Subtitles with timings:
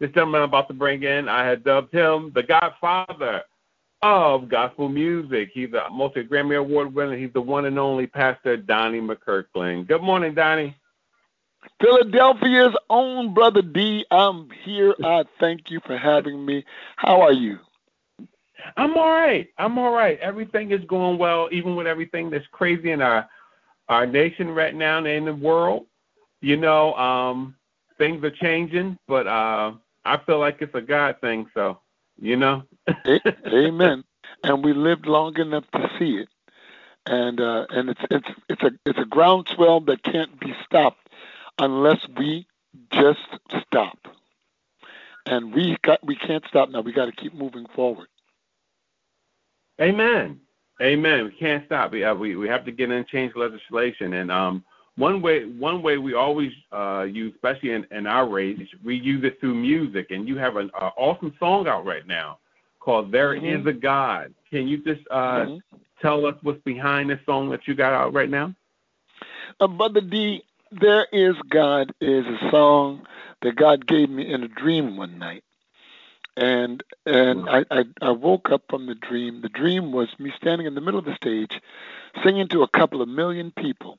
[0.00, 3.42] This gentleman I'm about to bring in, I had dubbed him the Godfather
[4.02, 5.50] of gospel music.
[5.52, 7.16] He's a multi Grammy Award winner.
[7.16, 9.86] He's the one and only Pastor Donnie McClurkin.
[9.86, 10.74] Good morning, Donnie.
[11.82, 14.06] Philadelphia's own brother D.
[14.10, 14.94] I'm here.
[15.04, 16.64] I thank you for having me.
[16.96, 17.58] How are you?
[18.78, 19.48] I'm all right.
[19.58, 20.18] I'm all right.
[20.20, 23.28] Everything is going well, even with everything that's crazy in our
[23.90, 25.86] our nation right now and in the world.
[26.40, 27.54] You know, um,
[27.98, 29.72] things are changing, but uh,
[30.04, 31.46] I feel like it's a God thing.
[31.54, 31.80] So,
[32.20, 32.62] you know.
[33.46, 34.04] Amen.
[34.44, 36.28] And we lived long enough to see it,
[37.06, 41.08] and uh, and it's it's it's a it's a groundswell that can't be stopped
[41.58, 42.46] unless we
[42.92, 43.20] just
[43.66, 43.98] stop.
[45.26, 46.80] And we got we can't stop now.
[46.80, 48.08] We got to keep moving forward.
[49.80, 50.40] Amen.
[50.80, 51.24] Amen.
[51.24, 51.92] We can't stop.
[51.92, 54.14] We have, we, we have to get in and change legislation.
[54.14, 54.64] And um,
[54.96, 59.24] one way one way we always uh, use, especially in, in our race, we use
[59.24, 60.10] it through music.
[60.10, 62.38] And you have an uh, awesome song out right now
[62.80, 63.60] called "There mm-hmm.
[63.60, 65.76] Is a God." Can you just uh, mm-hmm.
[66.02, 68.54] tell us what's behind this song that you got out right now?
[69.58, 73.06] Uh, Brother D, "There Is God" is a song
[73.42, 75.44] that God gave me in a dream one night
[76.36, 79.42] and and I, I, I woke up from the dream.
[79.42, 81.60] The dream was me standing in the middle of the stage,
[82.24, 83.98] singing to a couple of million people.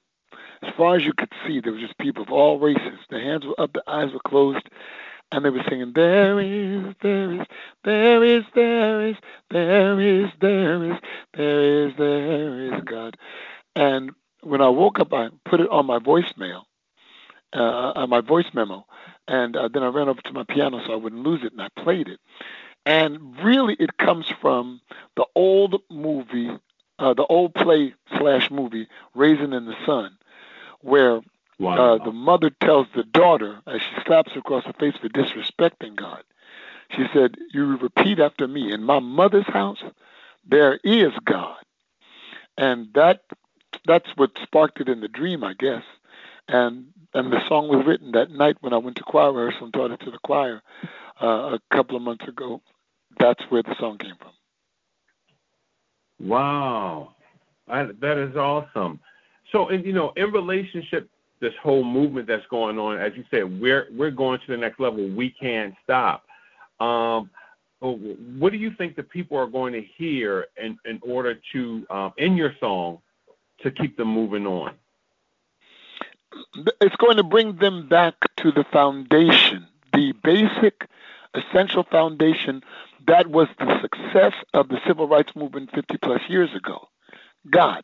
[0.61, 2.99] As far as you could see, there was just people of all races.
[3.09, 4.69] The hands were up, the eyes were closed,
[5.31, 7.47] and they were singing, "There is, there is,
[7.83, 9.15] there is, there is,
[9.49, 10.97] there is, there is,
[11.33, 13.17] there is, there is God."
[13.75, 16.63] And when I woke up, I put it on my voicemail,
[17.53, 18.85] uh, on my voice memo,
[19.27, 21.61] and uh, then I ran over to my piano so I wouldn't lose it, and
[21.61, 22.19] I played it.
[22.85, 24.81] And really, it comes from
[25.15, 26.49] the old movie,
[26.99, 30.17] uh, the old play slash movie, Raisin in the Sun,
[30.81, 31.21] where
[31.59, 31.95] wow.
[31.95, 35.95] uh, the mother tells the daughter as she slaps her across the face for disrespecting
[35.95, 36.23] God.
[36.95, 38.71] She said, "You repeat after me.
[38.71, 39.81] In my mother's house,
[40.45, 41.63] there is God."
[42.57, 43.21] And that
[43.85, 45.83] that's what sparked it in the dream, I guess.
[46.47, 49.73] And and the song was written that night when I went to choir rehearsal and
[49.73, 50.61] taught it to the choir
[51.21, 52.61] uh, a couple of months ago.
[53.19, 54.31] That's where the song came from.
[56.19, 57.15] Wow,
[57.67, 58.99] I, that is awesome.
[59.51, 63.59] So, and you know, in relationship, this whole movement that's going on, as you said,
[63.59, 65.07] we're we're going to the next level.
[65.09, 66.25] We can't stop.
[66.79, 67.29] Um,
[67.79, 72.13] what do you think the people are going to hear in in order to um,
[72.17, 72.99] in your song
[73.63, 74.73] to keep them moving on?
[76.79, 80.87] it's going to bring them back to the foundation, the basic,
[81.33, 82.63] essential foundation
[83.07, 86.87] that was the success of the civil rights movement 50 plus years ago
[87.49, 87.83] God.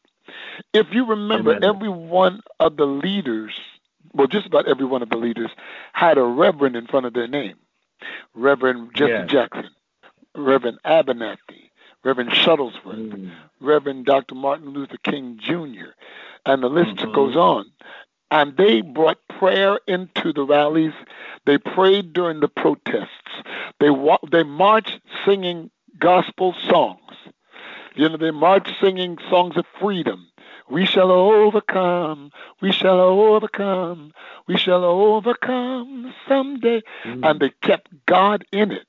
[0.73, 1.63] If you remember, Amen.
[1.63, 3.53] every one of the leaders,
[4.13, 5.51] well, just about every one of the leaders,
[5.93, 7.55] had a reverend in front of their name
[8.33, 9.29] Reverend Jesse yes.
[9.29, 9.69] Jackson,
[10.35, 11.71] Reverend Abernathy,
[12.03, 13.31] Reverend Shuttlesworth, mm.
[13.59, 14.35] Reverend Dr.
[14.35, 15.91] Martin Luther King Jr.,
[16.45, 17.13] and the list mm-hmm.
[17.13, 17.65] goes on
[18.31, 20.93] and they brought prayer into the rallies.
[21.45, 23.09] They prayed during the protests.
[23.79, 26.99] They wa- they marched singing gospel songs.
[27.97, 30.27] You know, they marched singing songs of freedom.
[30.69, 32.31] We shall overcome.
[32.61, 34.13] We shall overcome.
[34.47, 36.81] We shall overcome someday.
[37.03, 37.23] Mm-hmm.
[37.23, 38.85] And they kept God in it.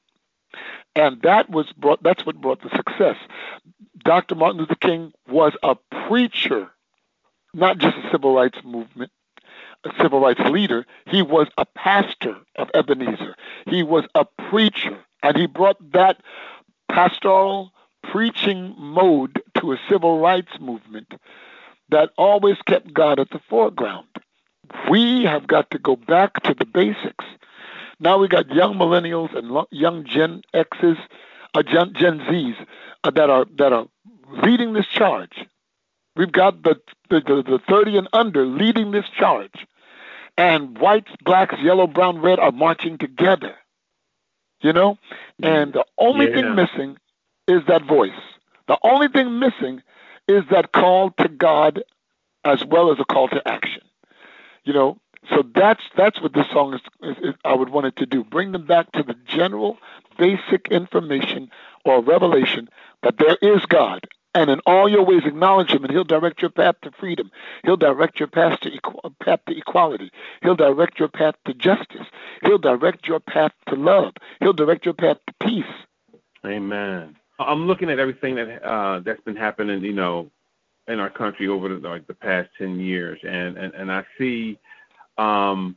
[0.94, 3.16] And that was brought that's what brought the success.
[4.04, 4.34] Dr.
[4.34, 5.76] Martin Luther King was a
[6.06, 6.70] preacher,
[7.54, 9.10] not just a civil rights movement
[9.84, 13.36] a civil rights leader, he was a pastor of Ebenezer.
[13.66, 16.20] He was a preacher, and he brought that
[16.88, 17.72] pastoral
[18.02, 21.12] preaching mode to a civil rights movement
[21.90, 24.06] that always kept God at the foreground.
[24.90, 27.24] We have got to go back to the basics.
[28.00, 30.98] Now we got young millennials and young Gen X's,
[31.54, 32.54] uh, Gen, Gen Zs
[33.04, 33.86] uh, that are that are
[34.30, 35.46] leading this charge.
[36.18, 36.74] We've got the,
[37.10, 39.66] the, the 30 and under leading this charge.
[40.36, 43.54] And whites, blacks, yellow, brown, red are marching together.
[44.60, 44.98] You know?
[45.40, 46.34] And the only yeah.
[46.34, 46.96] thing missing
[47.48, 48.10] is that voice.
[48.68, 49.82] The only thing missing
[50.28, 51.82] is that call to God
[52.44, 53.82] as well as a call to action.
[54.64, 54.98] You know,
[55.30, 58.22] so that's that's what this song is, is, is, I would want it to do.
[58.22, 59.78] Bring them back to the general,
[60.18, 61.50] basic information
[61.84, 62.68] or revelation
[63.02, 66.50] that there is God and in all your ways acknowledge him, and he'll direct your
[66.50, 67.30] path to freedom.
[67.64, 70.10] He'll direct your path to, equ- path to equality.
[70.42, 72.06] He'll direct your path to justice.
[72.42, 74.12] He'll direct your path to love.
[74.40, 75.64] He'll direct your path to peace.
[76.46, 77.16] Amen.
[77.38, 80.30] I'm looking at everything that uh, that's been happening, you know,
[80.88, 84.58] in our country over the, like the past ten years, and and, and I see
[85.18, 85.76] um,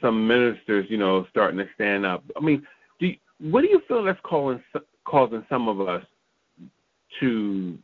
[0.00, 2.24] some ministers, you know, starting to stand up.
[2.36, 2.66] I mean,
[3.00, 4.62] do you, what do you feel that's causing
[5.04, 6.04] causing some of us
[7.20, 7.78] to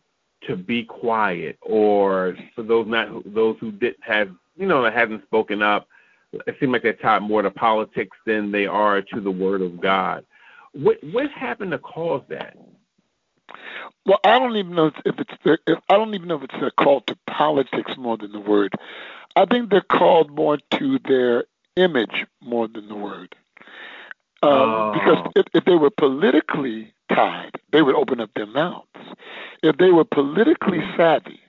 [0.47, 5.25] to be quiet, or for those not those who didn't have you know that haven't
[5.25, 5.89] spoken up,
[6.47, 9.81] it seems like they're tied more to politics than they are to the Word of
[9.81, 10.25] God.
[10.73, 12.57] What what happened to cause that?
[14.07, 16.71] Well, I don't even know if it's if, I don't even know if it's a
[16.71, 18.75] call to politics more than the word.
[19.37, 21.45] I think they're called more to their
[21.77, 23.35] image more than the word.
[24.43, 24.93] Um, oh.
[24.93, 28.87] Because if, if they were politically tied, they would open up their mouths.
[29.63, 31.41] If they were politically savvy,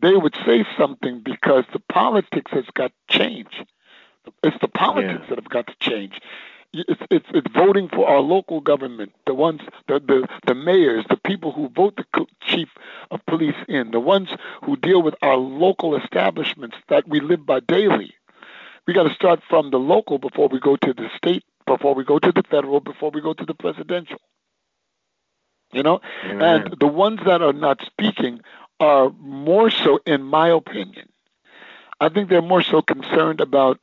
[0.00, 3.62] they would say something because the politics has got to change.
[4.42, 5.28] It's the politics yeah.
[5.28, 6.20] that have got to change.
[6.74, 11.18] It's, it's, it's voting for our local government, the ones, the, the, the mayors, the
[11.18, 12.68] people who vote the chief
[13.10, 14.30] of police in, the ones
[14.64, 18.14] who deal with our local establishments that we live by daily.
[18.86, 22.04] We got to start from the local before we go to the state, before we
[22.04, 24.20] go to the federal, before we go to the presidential.
[25.72, 26.42] You know, mm-hmm.
[26.42, 28.40] and the ones that are not speaking
[28.80, 31.08] are more so, in my opinion,
[32.00, 33.78] I think they're more so concerned about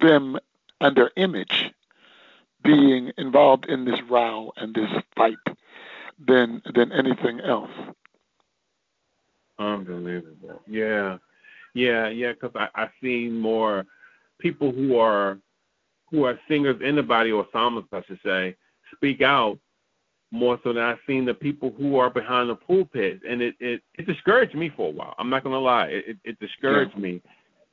[0.00, 0.38] them
[0.82, 1.70] and their image
[2.64, 5.36] being involved in this row and this fight
[6.26, 7.70] than than anything else.
[9.58, 10.60] Unbelievable.
[10.66, 11.18] Yeah,
[11.74, 12.32] yeah, yeah.
[12.32, 13.86] Because I I seen more
[14.38, 15.38] people who are
[16.10, 18.56] who are singers in the body or psalmists, I should say,
[18.94, 19.58] speak out
[20.30, 23.82] more so than I've seen the people who are behind the pulpit, and it it,
[23.94, 25.14] it discouraged me for a while.
[25.18, 27.02] I'm not gonna lie, it it discouraged yeah.
[27.02, 27.22] me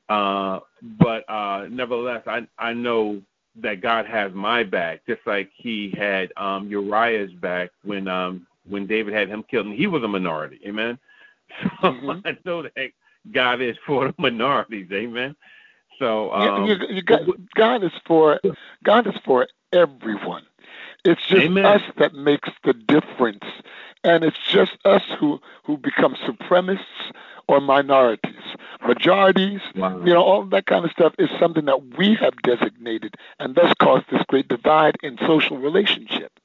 [0.10, 3.22] uh, but uh, nevertheless, I I know
[3.58, 8.88] that God has my back, just like He had um, Uriah's back when um, when
[8.88, 10.60] David had him killed, and he was a minority.
[10.66, 10.98] Amen.
[11.82, 12.28] So mm-hmm.
[12.28, 12.92] I know that
[13.32, 14.88] God is for the minorities.
[14.92, 15.36] Amen.
[15.98, 17.22] So um, you, you got,
[17.56, 18.40] God is for
[18.84, 20.44] God is for everyone.
[21.04, 21.66] It's just Amen.
[21.66, 23.44] us that makes the difference,
[24.04, 27.12] and it's just us who who become supremacists
[27.50, 28.36] or minorities.
[28.86, 30.00] Majorities, wow.
[30.06, 33.74] you know, all that kind of stuff is something that we have designated and thus
[33.82, 36.40] caused this great divide in social relationship.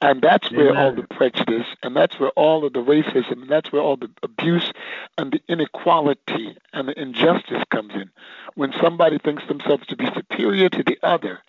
[0.00, 3.72] And that's where all the prejudice, and that's where all of the racism, and that's
[3.72, 4.70] where all the abuse
[5.18, 8.08] and the inequality and the injustice comes in.
[8.54, 11.40] When somebody thinks themselves to be superior to the other,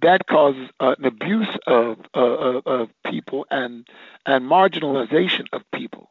[0.00, 3.86] that causes uh, an abuse of, uh, of people and
[4.24, 6.10] and marginalization of people.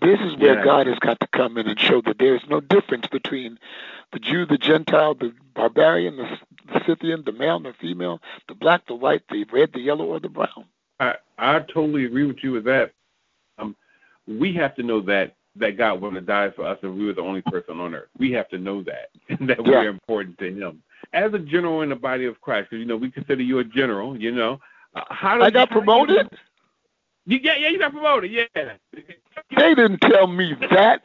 [0.00, 0.64] This is where yeah.
[0.64, 3.58] God has got to come in and show that there is no difference between
[4.12, 6.38] the Jew, the Gentile, the barbarian, the,
[6.72, 10.20] the Scythian, the male, the female, the black, the white, the red, the yellow, or
[10.20, 10.66] the brown.
[11.00, 12.92] I, I totally agree with you with that.
[13.58, 13.74] Um,
[14.26, 17.12] we have to know that that God wanted to die for us, and we were
[17.12, 18.08] the only person on earth.
[18.18, 19.80] We have to know that, and that yeah.
[19.80, 20.82] we're important to Him
[21.12, 22.70] as a general in the body of Christ.
[22.70, 24.16] Because you know we consider you a general.
[24.18, 24.60] You know,
[24.94, 26.28] uh, how did I got promoted.
[26.30, 26.38] You,
[27.26, 28.30] yeah, yeah, you got promoted.
[28.32, 28.46] Yeah.
[29.56, 31.04] They didn't tell me that.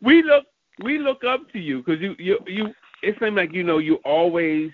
[0.00, 0.44] we look
[0.82, 2.74] we look up to you because you you you.
[3.02, 4.70] It seems like you know you always.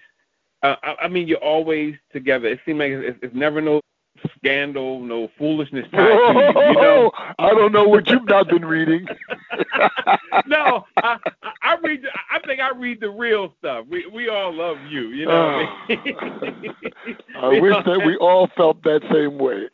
[0.62, 2.48] Uh, I, I mean, you're always together.
[2.48, 3.80] It seems like it's, it's never no
[4.38, 6.68] scandal, no foolishness tied to you.
[6.68, 7.12] you know?
[7.38, 9.06] I don't know what you've not been reading.
[10.46, 11.52] no, I, I
[11.84, 12.02] read.
[12.02, 13.86] The, I think I read the real stuff.
[13.88, 15.08] We we all love you.
[15.08, 15.32] You know.
[15.32, 16.04] Uh, I, mean?
[17.36, 17.82] I wish know?
[17.86, 19.68] that we all felt that same way.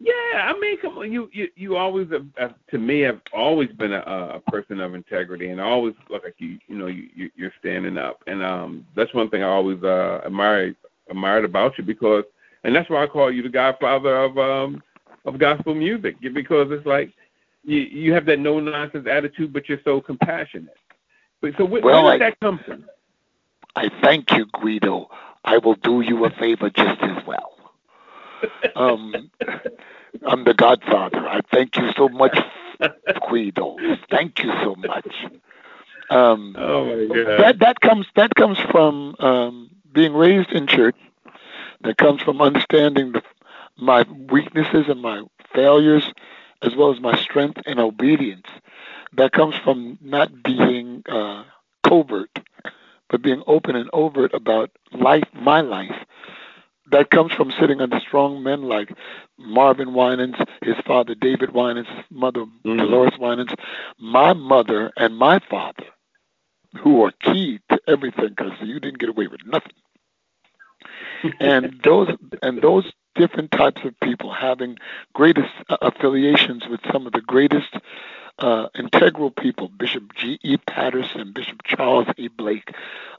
[0.00, 0.12] Yeah,
[0.44, 4.00] I mean, come on, you you you always have, to me have always been a,
[4.00, 8.22] a person of integrity, and always look like you you know you you're standing up,
[8.26, 10.76] and um that's one thing I always uh admired
[11.10, 12.24] admired about you because
[12.64, 14.82] and that's why I call you the godfather of um
[15.24, 17.12] of gospel music because it's like
[17.64, 20.77] you you have that no nonsense attitude, but you're so compassionate.
[21.56, 22.84] So where, well, where did I, that come from?
[23.76, 25.08] I thank you, Guido.
[25.44, 27.54] I will do you a favor just as well.
[28.76, 29.32] Um,
[30.24, 31.26] I'm the Godfather.
[31.26, 32.38] I thank you so much,
[33.28, 33.76] Guido.
[34.08, 35.12] Thank you so much.
[36.08, 37.40] Um, oh my God.
[37.40, 40.94] That that comes that comes from um, being raised in church
[41.82, 43.22] that comes from understanding the,
[43.76, 45.22] my weaknesses and my
[45.54, 46.12] failures,
[46.62, 48.46] as well as my strength and obedience.
[49.12, 51.44] That comes from not being uh,
[51.82, 52.38] covert,
[53.08, 55.94] but being open and overt about life, my life.
[56.90, 58.92] That comes from sitting under strong men like
[59.38, 62.76] Marvin Winans, his father David Winans, his mother mm-hmm.
[62.78, 63.50] Dolores Winans,
[63.98, 65.84] my mother and my father,
[66.78, 69.72] who are key to everything because you didn't get away with nothing
[71.40, 72.08] and those
[72.42, 74.78] and those different types of people having
[75.12, 77.74] greatest affiliations with some of the greatest
[78.38, 80.38] uh, integral people, Bishop G.
[80.42, 80.56] E.
[80.56, 82.28] Patterson, Bishop Charles A.
[82.28, 82.70] Blake,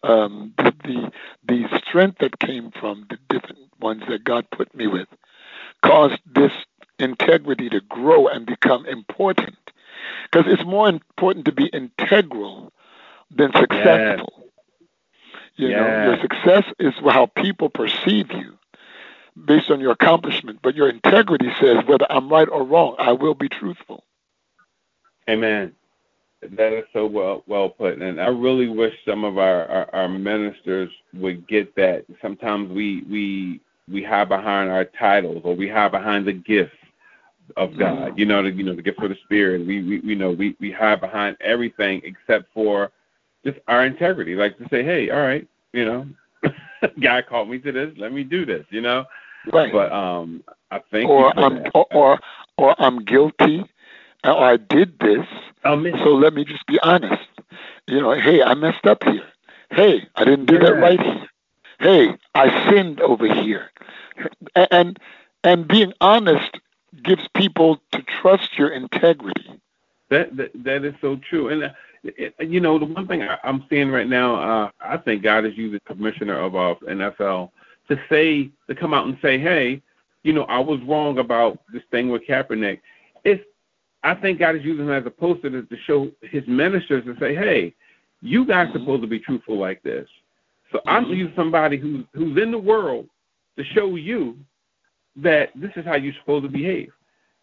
[0.04, 1.12] um, the, the
[1.46, 5.10] the strength that came from the different ones that God put me with,
[5.84, 6.54] caused this
[6.98, 9.58] integrity to grow and become important.
[10.32, 12.72] Because it's more important to be integral
[13.30, 14.34] than successful.
[14.38, 14.46] Yes.
[15.58, 15.78] You yes.
[15.78, 18.59] know, your success is how people perceive you
[19.46, 23.34] based on your accomplishment, but your integrity says whether I'm right or wrong, I will
[23.34, 24.04] be truthful.
[25.30, 25.74] Amen.
[26.42, 30.08] That is so well well put, and I really wish some of our, our, our
[30.08, 32.06] ministers would get that.
[32.22, 33.60] Sometimes we we
[33.92, 36.78] we hide behind our titles, or we hide behind the gifts
[37.58, 38.12] of God.
[38.12, 38.20] Mm-hmm.
[38.20, 39.68] You know, the you know the gift of the Spirit.
[39.68, 42.92] We we you know we we hide behind everything except for
[43.46, 44.36] just our integrity.
[44.36, 46.08] Like to say, hey, all right, you know,
[47.02, 47.94] God called me to this.
[47.98, 48.66] Let me do this.
[48.70, 49.06] You know,
[49.52, 49.72] Right.
[49.72, 52.20] But um, I think or I'm or, or,
[52.58, 53.66] or I'm guilty,
[54.24, 55.26] or I did this.
[55.64, 57.24] so let me just be honest.
[57.88, 59.26] You know, hey, I messed up here.
[59.72, 60.60] Hey, I didn't do yeah.
[60.62, 61.30] that right here.
[61.80, 63.72] Hey, I sinned over here.
[64.72, 65.00] And
[65.44, 66.58] and being honest
[67.04, 69.60] gives people to trust your integrity.
[70.10, 71.50] That that, that is so true.
[71.50, 71.70] And uh,
[72.04, 75.46] it, you know, the one thing I, I'm seeing right now, uh, I think God
[75.46, 77.52] is using commissioner of uh, NFL
[77.90, 79.82] to say to come out and say, hey,
[80.24, 82.80] you know, I was wrong about this thing with Kaepernick.
[83.24, 83.44] It's
[84.04, 87.18] I think God is using him as a poster to, to show his ministers and
[87.20, 87.76] say, hey,
[88.22, 90.08] you guys are supposed to be truthful like this.
[90.72, 91.14] So I'm mm-hmm.
[91.14, 93.08] using somebody who's who's in the world
[93.58, 94.38] to show you
[95.18, 96.92] that this is how you're supposed to behave.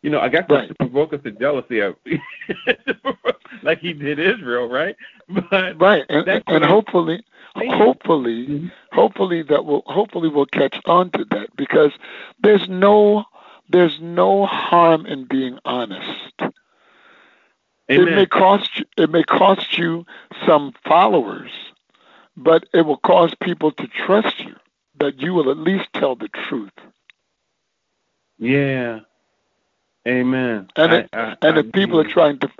[0.02, 0.68] You know, I guess right.
[0.68, 1.96] to provoke us to jealousy of,
[3.62, 4.94] like he did Israel, right?
[5.28, 7.24] But right, and, and hopefully,
[7.56, 8.66] hopefully, mm-hmm.
[8.92, 11.92] hopefully that will hopefully we'll catch on to that because
[12.42, 13.24] there's no
[13.68, 16.34] there's no harm in being honest.
[17.88, 18.08] Amen.
[18.08, 20.04] It may cost you, it may cost you
[20.44, 21.50] some followers,
[22.36, 24.54] but it will cause people to trust you
[24.98, 26.72] that you will at least tell the truth.
[28.38, 29.00] Yeah.
[30.06, 30.68] Amen.
[30.76, 32.50] And I, I, and I, if people are trying to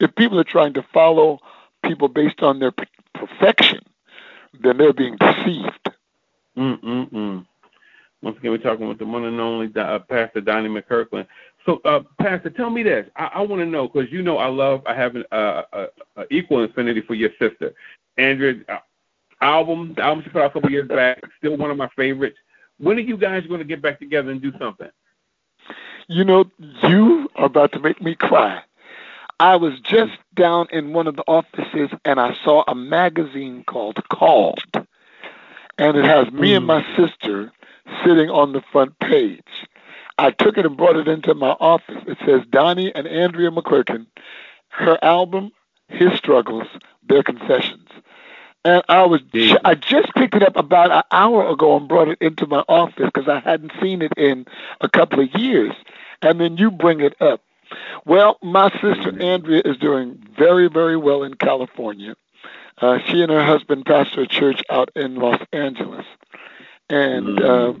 [0.00, 1.38] if people are trying to follow
[1.84, 2.72] people based on their
[3.14, 3.80] perfection,
[4.62, 5.90] then they're being deceived.
[6.56, 7.46] Mm-mm-mm.
[8.22, 11.26] Once again, we're talking with the one and only uh, Pastor Donnie McClurkin.
[11.66, 13.06] So, uh, Pastor, tell me this.
[13.16, 15.86] I, I want to know because you know I love, I have an uh, uh,
[16.16, 17.74] uh equal infinity for your sister,
[18.16, 18.62] Andrea.
[18.68, 18.78] Uh,
[19.42, 22.38] album, the album she put out a couple years back, still one of my favorites.
[22.78, 24.88] When are you guys going to get back together and do something?
[26.08, 26.44] You know,
[26.84, 28.62] you are about to make me cry.
[29.38, 34.02] I was just down in one of the offices and I saw a magazine called
[34.08, 34.86] Called.
[35.78, 37.02] And it has me and my hmm.
[37.02, 37.52] sister
[38.04, 39.42] sitting on the front page.
[40.18, 42.02] I took it and brought it into my office.
[42.06, 44.06] It says Donnie and Andrea McClurkin,
[44.68, 45.52] her album,
[45.88, 46.66] His Struggles,
[47.06, 47.88] Their Confessions.
[48.64, 49.20] And I was
[49.64, 53.10] I just picked it up about an hour ago and brought it into my office
[53.14, 54.46] because I hadn't seen it in
[54.80, 55.74] a couple of years.
[56.22, 57.42] And then you bring it up.
[58.04, 62.14] Well, my sister Andrea is doing very, very well in California.
[62.78, 66.04] Uh, she and her husband pastor a church out in Los Angeles,
[66.90, 67.80] and mm-hmm.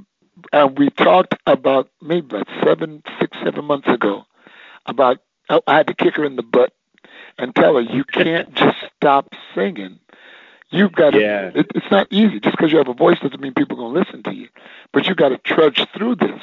[0.52, 4.24] and we talked about maybe about seven, six, seven months ago
[4.86, 6.72] about I had to kick her in the butt
[7.38, 9.98] and tell her you can't just stop singing.
[10.70, 11.20] You've got to.
[11.20, 11.50] Yeah.
[11.54, 12.40] It, it's not easy.
[12.40, 14.48] Just because you have a voice doesn't mean people are going to listen to you.
[14.92, 16.40] But you got to trudge through this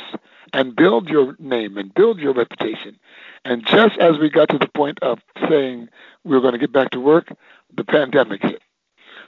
[0.53, 2.97] and build your name and build your reputation.
[3.43, 5.19] And just as we got to the point of
[5.49, 5.89] saying
[6.23, 7.27] we were going to get back to work,
[7.75, 8.61] the pandemic hit.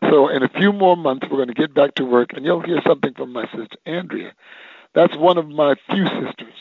[0.10, 2.62] So in a few more months, we're going to get back to work, and you'll
[2.62, 4.34] hear something from my sister Andrea.
[4.94, 6.54] That's one of my few sisters.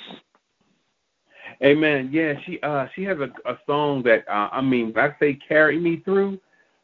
[1.62, 2.10] Amen.
[2.12, 5.78] Yeah, she uh she has a, a song that uh, I mean, I say carry
[5.78, 6.40] me through,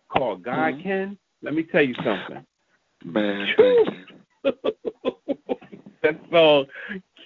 [0.09, 0.83] called God mm-hmm.
[0.83, 1.19] Can.
[1.43, 2.47] Let me tell you something.
[3.05, 3.49] Man,
[6.03, 6.67] that song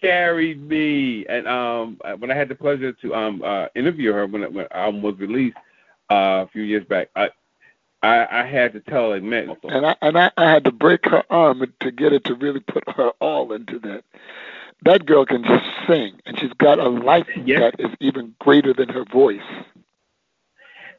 [0.04, 1.26] carried me.
[1.26, 4.76] And um, when I had the pleasure to um uh, interview her when, when the
[4.76, 5.56] album was released
[6.10, 7.30] uh, a few years back, I,
[8.02, 9.56] I I had to tell her, man.
[9.64, 12.60] And I and I, I had to break her arm to get her to really
[12.60, 14.04] put her all into that.
[14.84, 17.60] That girl can just sing, and she's got a life yes.
[17.60, 19.40] that is even greater than her voice.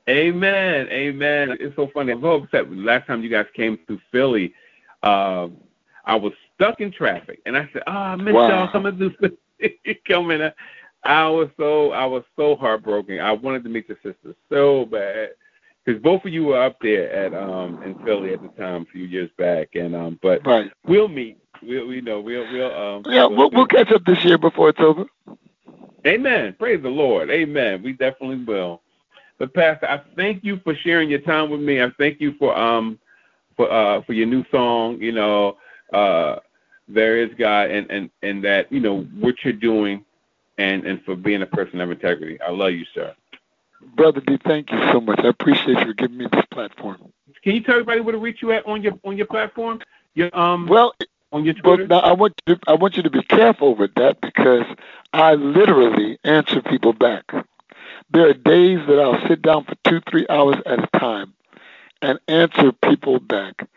[0.09, 1.57] Amen, amen.
[1.59, 2.11] It's so funny.
[2.11, 2.71] I'm so upset.
[2.71, 4.53] Last time you guys came to Philly,
[5.01, 5.47] uh,
[6.05, 8.47] I was stuck in traffic, and I said, "Oh, I missed wow.
[8.47, 9.15] y'all coming
[10.07, 10.51] coming."
[11.03, 13.19] I was so I was so heartbroken.
[13.19, 15.29] I wanted to meet your sister so bad
[15.85, 18.91] because both of you were up there at um in Philly at the time a
[18.91, 20.71] few years back, and um but right.
[20.85, 21.37] we'll meet.
[21.61, 24.69] We'll we know we'll we'll um yeah we'll we'll, we'll catch up this year before
[24.69, 25.05] it's over.
[26.07, 26.55] Amen.
[26.57, 27.29] Praise the Lord.
[27.29, 27.81] Amen.
[27.81, 28.81] We definitely will.
[29.37, 31.81] But Pastor, I thank you for sharing your time with me.
[31.81, 32.99] I thank you for um
[33.55, 34.99] for uh for your new song.
[35.01, 35.57] You know,
[35.93, 36.37] uh,
[36.87, 40.03] there is God, and and and that you know what you're doing,
[40.57, 42.39] and and for being a person of integrity.
[42.41, 43.13] I love you, sir.
[43.95, 45.19] Brother D, thank you so much.
[45.19, 47.11] I appreciate you giving me this platform.
[47.43, 49.79] Can you tell everybody where to reach you at on your on your platform?
[50.15, 50.93] Your um well
[51.31, 51.85] on your Twitter.
[51.87, 54.65] Well, now I want you to, I want you to be careful with that because
[55.13, 57.23] I literally answer people back.
[58.11, 61.33] There are days that I'll sit down for two three hours at a time
[62.01, 63.67] and answer people back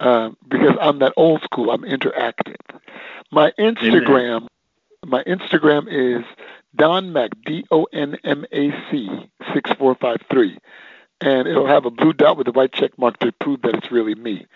[0.00, 1.70] uh, because I'm that old school.
[1.70, 2.56] I'm interactive.
[3.30, 4.48] My Instagram, Amen.
[5.06, 6.24] my Instagram is
[6.76, 9.08] Don Mac D O N M A C
[9.52, 10.58] six four five three,
[11.20, 13.90] and it'll have a blue dot with a white check mark to prove that it's
[13.90, 14.46] really me.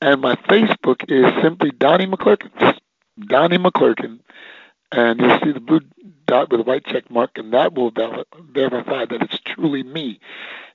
[0.00, 2.78] And my Facebook is simply Donnie McClurkin,
[3.26, 4.20] Donnie McClurkin,
[4.92, 5.80] and you'll see the blue
[6.26, 7.92] dot with a white check mark, and that will
[8.52, 10.20] verify that it's truly me.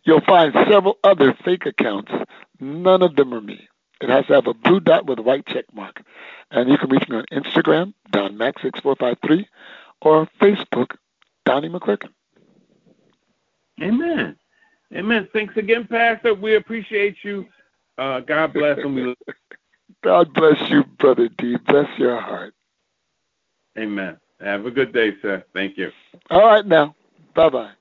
[0.04, 2.12] You'll find several other fake accounts.
[2.60, 3.68] None of them are me.
[4.02, 6.02] It has to have a blue dot with a white check mark.
[6.50, 9.46] And you can reach me on Instagram, DonMax6453,
[10.02, 10.96] or Facebook,
[11.46, 12.10] Donnie McClurkin.
[13.82, 14.36] Amen.
[14.94, 15.28] Amen.
[15.34, 16.34] Thanks again, Pastor.
[16.34, 17.46] We appreciate you.
[17.98, 19.16] Uh, God bless and we.
[20.04, 21.58] God bless you, Brother D.
[21.68, 22.54] Bless your heart.
[23.78, 24.18] Amen.
[24.42, 25.44] Have a good day, sir.
[25.54, 25.92] Thank you.
[26.30, 26.96] All right now.
[27.36, 27.72] Bye bye.